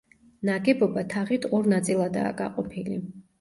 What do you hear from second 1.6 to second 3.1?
ნაწილადაა გაყოფილი.